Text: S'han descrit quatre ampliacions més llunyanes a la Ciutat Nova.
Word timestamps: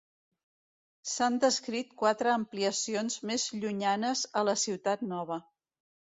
S'han 1.09 1.35
descrit 1.41 1.91
quatre 1.99 2.31
ampliacions 2.37 3.17
més 3.31 3.45
llunyanes 3.59 4.23
a 4.41 4.43
la 4.49 4.55
Ciutat 4.63 5.05
Nova. 5.11 5.39